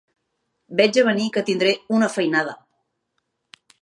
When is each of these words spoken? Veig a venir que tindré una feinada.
Veig 0.79 0.97
a 1.01 1.03
venir 1.09 1.27
que 1.37 1.45
tindré 1.49 1.73
una 1.99 2.09
feinada. 2.15 2.57